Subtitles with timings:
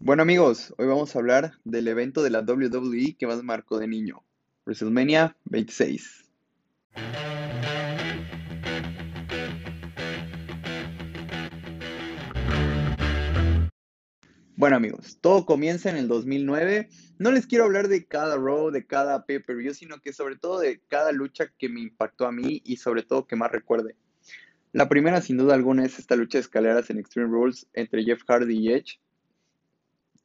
[0.00, 3.88] Bueno amigos, hoy vamos a hablar del evento de la WWE que más marcó de
[3.88, 4.22] niño,
[4.64, 6.24] WrestleMania 26.
[14.54, 16.90] Bueno amigos, todo comienza en el 2009.
[17.18, 20.80] No les quiero hablar de cada Raw, de cada pay-per-view, sino que sobre todo de
[20.86, 23.96] cada lucha que me impactó a mí y sobre todo que más recuerde.
[24.72, 28.22] La primera sin duda alguna es esta lucha de escaleras en Extreme Rules entre Jeff
[28.28, 29.00] Hardy y Edge.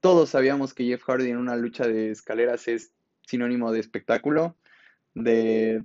[0.04, 2.92] Todos sabíamos que Jeff Hardy en una lucha de escaleras es
[3.26, 4.58] sinónimo de espectáculo,
[5.14, 5.82] de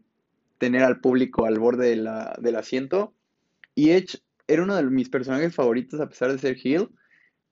[0.59, 3.15] tener al público al borde del asiento.
[3.77, 4.19] Y Edge
[4.49, 6.89] era uno de mis personajes favoritos a pesar de ser heel.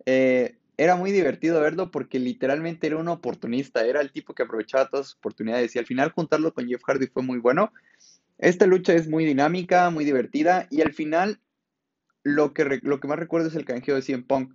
[0.07, 4.89] Eh, era muy divertido verlo porque literalmente era un oportunista, era el tipo que aprovechaba
[4.89, 7.73] todas sus oportunidades y al final juntarlo con Jeff Hardy fue muy bueno.
[8.39, 11.39] Esta lucha es muy dinámica, muy divertida y al final
[12.25, 14.53] lo que, más recuerdo es el canjeo de CM Punk,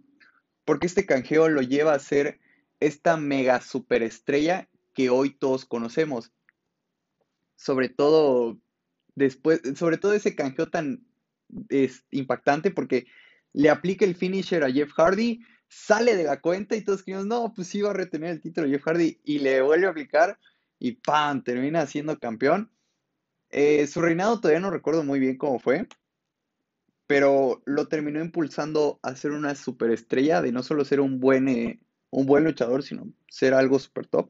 [0.65, 2.39] porque este canjeo lo lleva a ser
[2.79, 6.31] esta mega superestrella que hoy todos conocemos.
[7.55, 8.59] Sobre todo
[9.15, 11.05] después, sobre todo ese canjeo tan
[12.11, 13.07] impactante porque
[13.53, 17.53] le aplica el finisher a Jeff Hardy, sale de la cuenta y todos creemos, no,
[17.53, 20.39] pues sí va a retener el título Jeff Hardy y le vuelve a aplicar
[20.79, 21.43] y ¡pam!
[21.43, 22.71] termina siendo campeón.
[23.49, 25.87] Eh, su reinado todavía no recuerdo muy bien cómo fue,
[27.11, 31.77] pero lo terminó impulsando a ser una superestrella, de no solo ser un buen, eh,
[32.09, 34.29] un buen luchador, sino ser algo super top.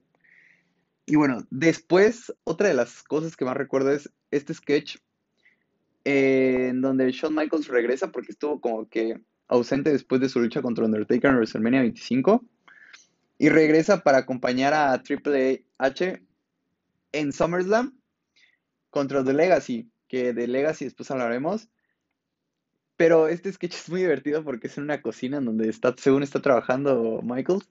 [1.05, 4.97] Y bueno, después, otra de las cosas que más recuerdo es este sketch
[6.05, 10.63] eh, en donde Shawn Michaels regresa porque estuvo como que ausente después de su lucha
[10.63, 12.43] contra Undertaker en WrestleMania 25.
[13.37, 16.19] Y regresa para acompañar a Triple H
[17.11, 17.95] en SummerSlam
[18.89, 21.69] contra The Legacy, que de Legacy después hablaremos.
[23.01, 26.21] Pero este sketch es muy divertido porque es en una cocina en donde está, según
[26.21, 27.67] está trabajando Michaels,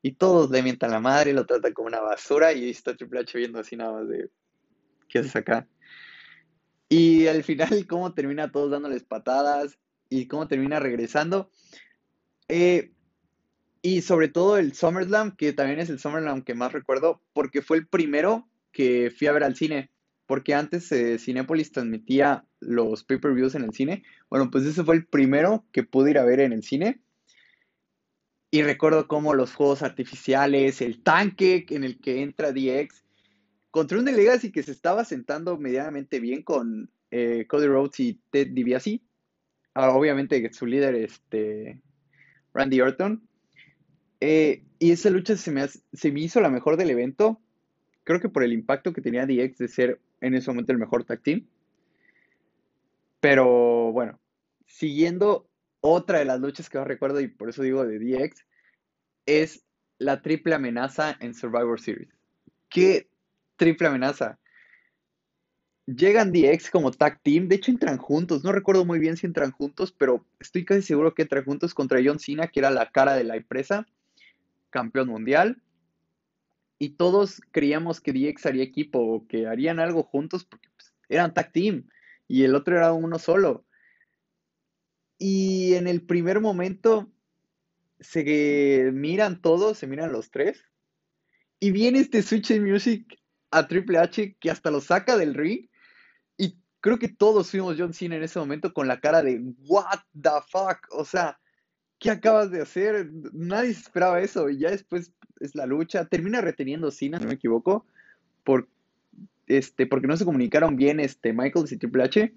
[0.00, 3.36] y todos le mientan la madre, lo tratan como una basura, y está Triple H
[3.36, 4.30] viendo así nada más de,
[5.10, 5.68] ¿qué haces acá?
[6.88, 11.50] Y al final, cómo termina todos dándoles patadas, y cómo termina regresando.
[12.48, 12.94] Eh,
[13.82, 17.76] y sobre todo el SummerSlam, que también es el SummerSlam que más recuerdo, porque fue
[17.76, 19.90] el primero que fui a ver al cine.
[20.24, 24.02] Porque antes eh, Cinepolis transmitía los pay-per-views en el cine.
[24.30, 27.00] Bueno, pues ese fue el primero que pude ir a ver en el cine.
[28.50, 33.02] Y recuerdo cómo los juegos artificiales, el tanque en el que entra DX,
[33.70, 38.48] contra un Legacy que se estaba sentando medianamente bien con eh, Cody Rhodes y Ted
[38.48, 39.00] DiBiase.
[39.74, 41.80] Ah, obviamente su líder, este,
[42.52, 43.26] Randy Orton.
[44.20, 47.40] Eh, y esa lucha se me, se me hizo la mejor del evento.
[48.04, 51.04] Creo que por el impacto que tenía DX de ser en ese momento el mejor
[51.04, 51.46] tag team.
[53.22, 54.18] Pero bueno,
[54.66, 55.48] siguiendo
[55.80, 58.44] otra de las luchas que más recuerdo y por eso digo de DX,
[59.26, 59.64] es
[59.98, 62.12] la triple amenaza en Survivor Series.
[62.68, 63.08] ¿Qué
[63.56, 64.40] triple amenaza?
[65.86, 67.46] llegan DX como tag team.
[67.46, 68.42] De hecho, entran juntos.
[68.42, 72.00] No recuerdo muy bien si entran juntos, pero estoy casi seguro que entran juntos contra
[72.04, 73.86] John Cena, que era la cara de la empresa,
[74.70, 75.62] campeón mundial.
[76.80, 81.32] Y todos creíamos que DX haría equipo o que harían algo juntos porque pues, eran
[81.32, 81.86] tag team
[82.28, 83.64] y el otro era uno solo.
[85.18, 87.10] Y en el primer momento
[88.00, 90.64] se miran todos, se miran los tres.
[91.60, 95.68] Y viene este Switch Music a Triple H que hasta lo saca del ring
[96.82, 100.30] creo que todos fuimos John Cena en ese momento con la cara de what the
[100.48, 101.38] fuck, o sea,
[101.98, 103.08] ¿qué acabas de hacer?
[103.32, 107.34] Nadie esperaba eso y ya después es la lucha, termina reteniendo Cena, si no me
[107.34, 107.86] equivoco,
[108.44, 108.68] por,
[109.46, 112.32] este, porque no se comunicaron bien este, Michaels y Triple H,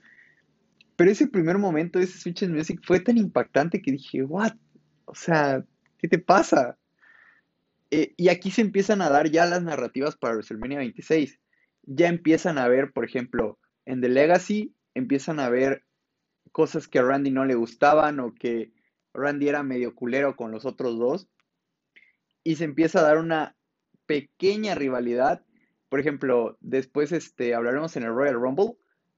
[0.95, 4.53] pero ese primer momento, ese Switch in Music fue tan impactante que dije, what,
[5.05, 5.63] o sea,
[5.97, 6.77] ¿qué te pasa?
[7.91, 11.39] Eh, y aquí se empiezan a dar ya las narrativas para WrestleMania 26.
[11.83, 15.83] Ya empiezan a ver, por ejemplo, en The Legacy empiezan a ver
[16.51, 18.71] cosas que a Randy no le gustaban o que
[19.13, 21.27] Randy era medio culero con los otros dos.
[22.43, 23.55] Y se empieza a dar una
[24.05, 25.43] pequeña rivalidad.
[25.89, 28.75] Por ejemplo, después este, hablaremos en el Royal Rumble,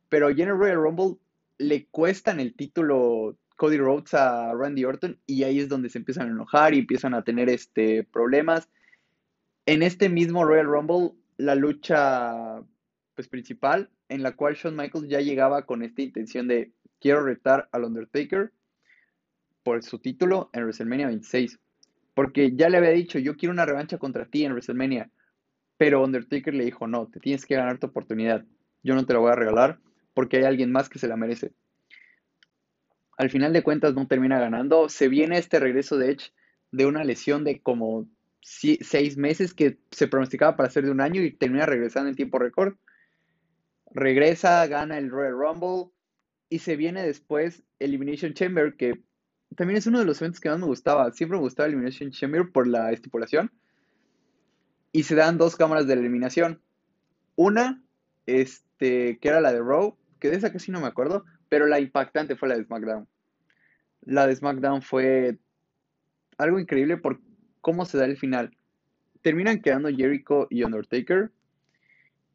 [0.10, 1.18] pero ya en el Royal Rumble
[1.58, 6.28] le cuestan el título Cody Rhodes a Randy Orton y ahí es donde se empiezan
[6.28, 8.70] a enojar y empiezan a tener este, problemas.
[9.66, 12.62] En este mismo Royal Rumble, la lucha
[13.16, 17.68] pues, principal en la cual Shawn Michaels ya llegaba con esta intención de quiero retar
[17.72, 18.52] al Undertaker
[19.64, 21.60] por su título en WrestleMania 26.
[22.14, 25.10] Porque ya le había dicho, yo quiero una revancha contra ti en WrestleMania.
[25.78, 28.46] Pero Undertaker le dijo, no, te tienes que ganar tu oportunidad.
[28.84, 29.80] Yo no te la voy a regalar
[30.14, 31.52] porque hay alguien más que se la merece.
[33.18, 34.90] Al final de cuentas no termina ganando.
[34.90, 36.32] Se viene este regreso de Edge
[36.72, 38.08] de una lesión de como
[38.42, 42.40] seis meses que se pronosticaba para ser de un año y termina regresando en tiempo
[42.40, 42.76] récord.
[43.92, 45.92] Regresa, gana el Royal Rumble
[46.50, 49.02] y se viene después Elimination Chamber, que
[49.56, 51.12] también es uno de los eventos que más me gustaba.
[51.12, 53.52] Siempre me gustaba Elimination Chamber por la estipulación.
[54.98, 56.60] Y se dan dos cámaras de eliminación.
[57.36, 57.84] Una,
[58.26, 61.80] este, que era la de Raw, que de esa casi no me acuerdo, pero la
[61.80, 63.08] impactante fue la de SmackDown.
[64.02, 65.38] La de SmackDown fue
[66.40, 67.22] algo increíble por
[67.62, 68.58] cómo se da el final.
[69.22, 71.32] Terminan quedando Jericho y Undertaker.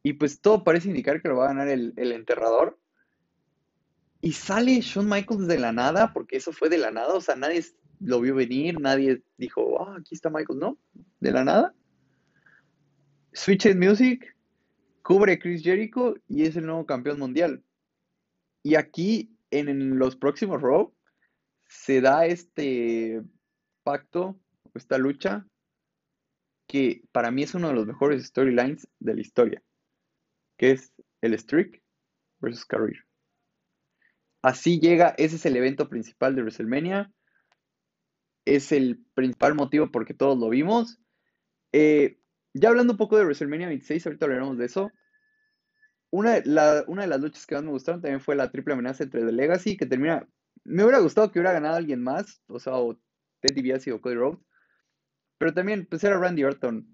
[0.04, 2.78] Y pues todo parece indicar que lo va a ganar el, enterrador.
[4.20, 7.12] Y sale Shawn Michaels de la nada, porque eso fue de la nada.
[7.14, 7.64] O sea, nadie
[7.98, 10.60] lo vio venir, nadie dijo, ah, aquí está Michaels.
[10.60, 10.78] No,
[11.18, 11.74] de la nada.
[13.32, 14.36] Switches Music,
[15.02, 17.64] cubre Chris Jericho y es el nuevo campeón mundial.
[18.62, 20.94] Y aquí, en, los próximos Raw,
[21.66, 23.22] se da este
[23.82, 24.38] pacto,
[24.74, 25.46] esta lucha,
[26.66, 29.62] que para mí es uno de los mejores storylines de la historia,
[30.56, 31.82] que es el Streak
[32.40, 33.04] versus Career.
[34.42, 37.12] Así llega, ese es el evento principal de WrestleMania,
[38.44, 40.98] es el principal motivo porque todos lo vimos.
[41.72, 42.18] Eh,
[42.54, 44.92] ya hablando un poco de WrestleMania 26, ahorita hablaremos de eso.
[46.10, 46.42] Una,
[46.86, 49.32] una de las luchas que más me gustaron también fue la triple amenaza entre The
[49.32, 50.28] Legacy, que termina.
[50.64, 52.94] Me hubiera gustado que hubiera ganado alguien más, o sea, o
[53.40, 54.38] Ted DiBiase o Cody Rhodes.
[55.38, 56.86] Pero también, pues era Randy Orton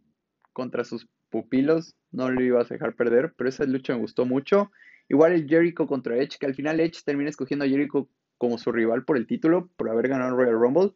[0.53, 4.71] contra sus pupilos, no lo ibas a dejar perder, pero esa lucha me gustó mucho.
[5.09, 8.09] Igual el Jericho contra Edge, que al final Edge termina escogiendo a Jericho
[8.39, 10.93] como su rival por el título, por haber ganado Royal Rumble.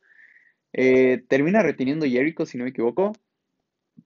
[0.73, 3.13] Eh, termina reteniendo Jericho, si no me equivoco.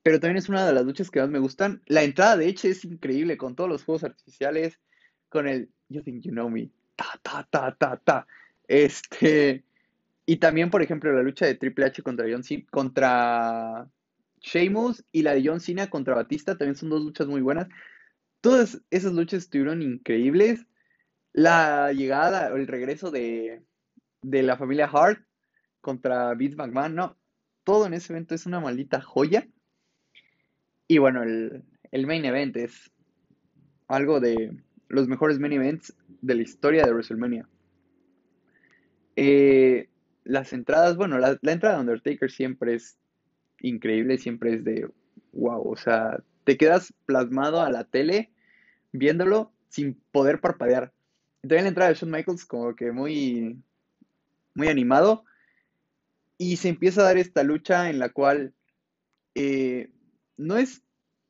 [0.03, 1.81] Pero también es una de las luchas que más me gustan.
[1.87, 4.79] La entrada de Edge es increíble, con todos los juegos artificiales,
[5.29, 8.27] con el You Think You Know Me, ta, ta, ta, ta, ta.
[8.67, 9.63] Este,
[10.25, 13.89] y también, por ejemplo, la lucha de Triple H contra John contra
[14.41, 17.67] Sheamus y la de John Cena contra Batista también son dos luchas muy buenas.
[18.41, 20.65] Todas esas luchas estuvieron increíbles.
[21.33, 23.63] La llegada, o el regreso de,
[24.21, 25.23] de la familia Hart
[25.81, 27.17] contra Vince McMahon, no.
[27.63, 29.47] Todo en ese evento es una maldita joya.
[30.87, 32.91] Y bueno, el, el main event es
[33.87, 34.55] algo de
[34.89, 37.47] los mejores main events de la historia de WrestleMania.
[39.15, 39.89] Eh,
[40.23, 42.97] las entradas, bueno, la, entrada de Undertaker siempre es
[43.61, 44.89] increíble, siempre es de
[45.33, 48.31] wow, o sea, te quedas plasmado a la tele
[48.91, 50.93] viéndolo sin poder parpadear.
[51.41, 53.61] También la entrada de Shawn Michaels como que muy,
[54.53, 55.23] muy animado
[56.37, 58.53] y se empieza a dar esta lucha en la cual
[59.33, 59.89] eh,
[60.37, 60.83] no es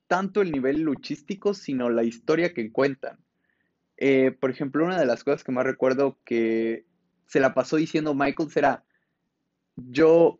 [0.07, 3.17] tanto el nivel luchístico, sino la historia que cuentan.
[3.97, 6.85] Eh, por ejemplo, una de las cosas que más recuerdo que
[7.25, 8.83] se la pasó diciendo Michaels era,
[9.75, 10.39] yo,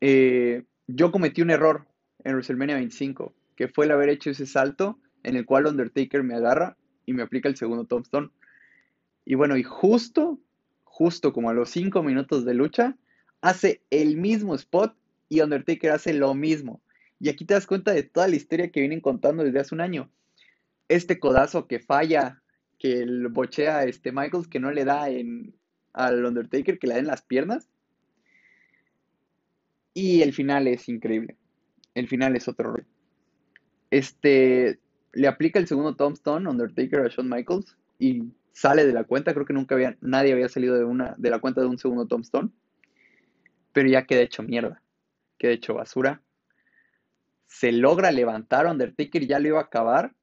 [0.00, 1.86] eh, yo cometí un error
[2.24, 6.34] en WrestleMania 25, que fue el haber hecho ese salto en el cual Undertaker me
[6.34, 6.76] agarra
[7.06, 8.30] y me aplica el segundo tombstone.
[9.24, 10.38] Y bueno, y justo,
[10.84, 12.96] justo como a los 5 minutos de lucha,
[13.40, 14.94] hace el mismo spot
[15.28, 16.81] y Undertaker hace lo mismo.
[17.22, 19.80] Y aquí te das cuenta de toda la historia que vienen contando desde hace un
[19.80, 20.10] año.
[20.88, 22.42] Este codazo que falla,
[22.80, 27.06] que el bochea este Michaels, que no le da al Undertaker, que le da en
[27.06, 27.68] las piernas.
[29.94, 31.36] Y el final es increíble.
[31.94, 32.84] El final es otro rey.
[33.92, 34.80] Este
[35.12, 39.32] le aplica el segundo Tombstone Undertaker a Shawn Michaels y sale de la cuenta.
[39.32, 42.08] Creo que nunca había, nadie había salido de una, de la cuenta de un segundo
[42.08, 42.50] Tombstone.
[43.72, 44.82] Pero ya queda hecho mierda.
[45.38, 46.20] Queda hecho basura.
[47.62, 50.16] Se logra levantar Undertaker, ya lo iba a acabar.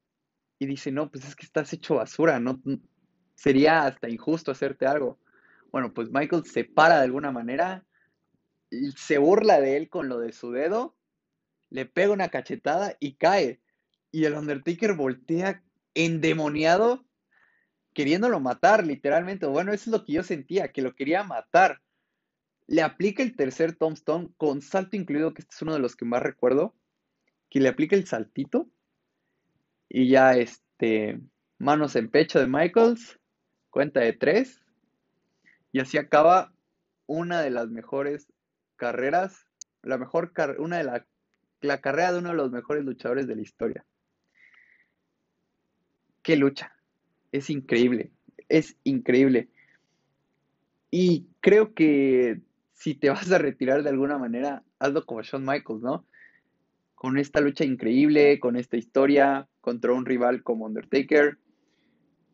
[0.60, 2.38] Y dice, no, pues es que estás hecho basura.
[2.38, 2.62] No,
[3.34, 5.18] sería hasta injusto hacerte algo.
[5.72, 7.86] Bueno, pues Michael se para de alguna manera
[8.98, 10.98] se burla de él con lo de su dedo,
[11.70, 13.62] le pega una cachetada y cae.
[14.12, 17.06] Y el Undertaker voltea endemoniado,
[17.94, 19.46] queriéndolo matar, literalmente.
[19.46, 21.80] Bueno, eso es lo que yo sentía, que lo quería matar.
[22.68, 26.04] Le aplica el tercer tombstone con salto incluido, que este es uno de los que
[26.04, 26.76] más recuerdo.
[27.50, 28.70] Que le aplica el saltito.
[29.88, 31.20] Y ya este.
[31.58, 33.20] Manos en pecho de Michaels.
[33.70, 34.62] Cuenta de tres.
[35.72, 36.54] Y así acaba
[37.06, 38.28] una de las mejores
[38.76, 39.46] carreras,
[39.82, 41.06] la mejor una de la,
[41.62, 43.86] la carrera de uno de los mejores luchadores de la historia.
[46.22, 46.76] Qué lucha.
[47.32, 48.12] Es increíble.
[48.48, 49.50] Es increíble.
[50.92, 52.42] Y creo que
[52.74, 56.06] si te vas a retirar de alguna manera, hazlo como Shawn Michaels, ¿no?
[57.00, 61.38] Con esta lucha increíble, con esta historia, contra un rival como Undertaker.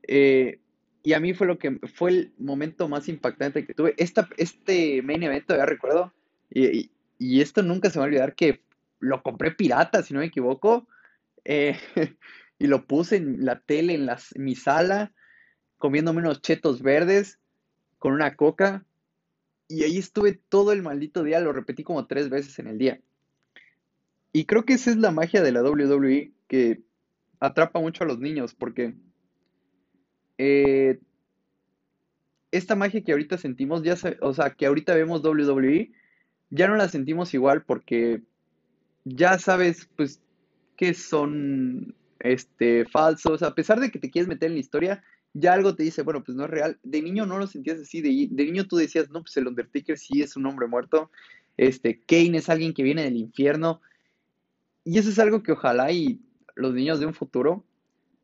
[0.07, 0.59] Eh,
[1.03, 3.93] y a mí fue lo que fue el momento más impactante que tuve.
[3.97, 6.13] Esta, este main event, ya recuerdo,
[6.49, 8.63] Y, y esto nunca se me va a olvidar que
[8.99, 10.87] lo compré pirata, si no me equivoco,
[11.43, 11.77] eh,
[12.59, 15.13] y lo puse en la tele, en, las, en mi sala,
[15.77, 17.39] comiéndome unos chetos verdes
[17.99, 18.83] con una coca,
[19.67, 22.99] y ahí estuve todo el maldito día, lo repetí como tres veces en el día.
[24.35, 26.83] Y creo que esa es la magia de la WWE, que
[27.39, 28.93] atrapa mucho a los niños, porque
[30.37, 30.99] eh,
[32.51, 35.91] esta magia que ahorita sentimos, ya sa- o sea, que ahorita vemos WWE,
[36.49, 38.21] ya no la sentimos igual porque
[39.05, 40.21] ya sabes, pues,
[40.77, 45.53] que son, este, falsos, a pesar de que te quieres meter en la historia, ya
[45.53, 46.79] algo te dice, bueno, pues no es real.
[46.83, 49.97] De niño no lo sentías así, de, de niño tú decías, no, pues el Undertaker
[49.97, 51.11] sí es un hombre muerto,
[51.57, 53.81] este, Kane es alguien que viene del infierno,
[54.85, 56.21] y eso es algo que ojalá y
[56.55, 57.65] los niños de un futuro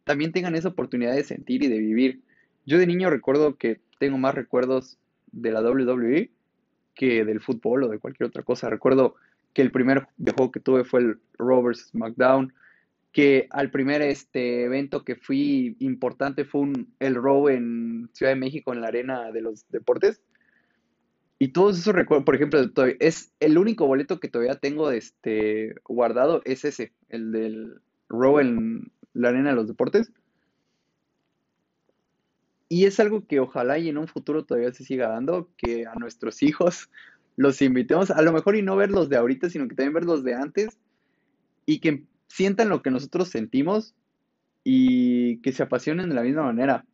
[0.04, 2.22] también tengan esa oportunidad de sentir y de vivir.
[2.66, 4.98] Yo de niño recuerdo que tengo más recuerdos
[5.32, 6.30] de la WWE
[6.94, 8.70] que del fútbol o de cualquier otra cosa.
[8.70, 9.16] Recuerdo
[9.54, 11.90] que el primer videojuego que tuve fue el vs.
[11.90, 12.54] SmackDown,
[13.12, 18.40] que al primer este evento que fui importante fue un, el Raw en Ciudad de
[18.40, 20.22] México en la Arena de los Deportes.
[21.42, 22.60] Y todos esos recuerdos, por ejemplo,
[23.00, 28.92] es el único boleto que todavía tengo este guardado es ese, el del Raw en
[29.14, 30.12] la Arena de los Deportes.
[32.70, 35.96] Y es algo que ojalá y en un futuro todavía se siga dando, que a
[35.96, 36.92] nuestros hijos
[37.38, 40.36] los invitemos, a lo mejor y no verlos de ahorita, sino que también verlos de
[40.36, 40.78] antes
[41.66, 43.96] y que sientan lo que nosotros sentimos
[44.64, 46.86] y que se apasionen de la misma manera.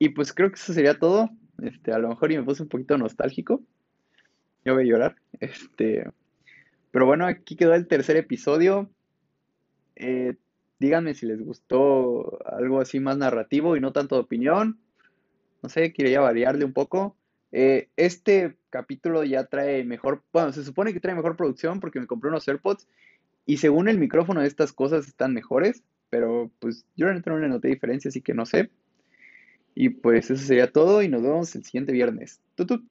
[0.00, 1.30] Y pues creo que eso sería todo.
[1.62, 3.62] Este, a lo mejor y me puse un poquito nostálgico.
[4.64, 5.16] Yo voy a llorar.
[5.40, 6.10] Este,
[6.90, 8.90] pero bueno, aquí quedó el tercer episodio.
[9.96, 10.34] Eh,
[10.78, 14.78] díganme si les gustó algo así más narrativo y no tanto de opinión.
[15.62, 17.16] No sé, quería variarle un poco.
[17.52, 22.06] Eh, este capítulo ya trae mejor, bueno, se supone que trae mejor producción porque me
[22.06, 22.86] compré unos AirPods
[23.46, 27.68] y según el micrófono estas cosas están mejores, pero pues yo realmente no le noté
[27.68, 28.70] diferencia, así que no sé.
[29.76, 32.40] Y pues eso sería todo y nos vemos el siguiente viernes.
[32.56, 32.86] Tutut.